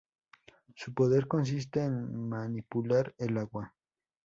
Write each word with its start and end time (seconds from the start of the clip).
Su 0.75 0.95
poder 0.95 1.27
consiste 1.27 1.83
en 1.83 2.27
manipular 2.27 3.13
el 3.19 3.37
agua. 3.37 3.75